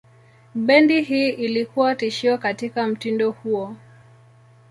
[0.55, 3.75] Bendi hii ilikuwa tishio katika mtindo huo.